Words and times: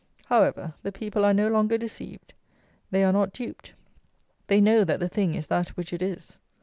However, 0.25 0.73
the 0.81 0.91
people 0.91 1.23
are 1.25 1.31
no 1.31 1.47
longer 1.47 1.77
deceived. 1.77 2.33
They 2.89 3.03
are 3.03 3.13
not 3.13 3.31
duped. 3.33 3.75
They 4.47 4.59
know 4.59 4.83
that 4.83 4.99
the 4.99 5.07
thing 5.07 5.35
is 5.35 5.45
that 5.45 5.77
which 5.77 5.93
it 5.93 6.01
is. 6.01 6.39